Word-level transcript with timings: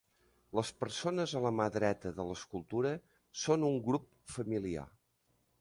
Les 0.59 0.71
persones 0.83 1.35
a 1.39 1.41
la 1.43 1.51
mà 1.59 1.67
dreta 1.75 2.13
de 2.21 2.27
l'escultura 2.29 2.95
són 3.45 3.69
un 3.71 3.81
grup 3.91 4.09
familiar. 4.39 4.91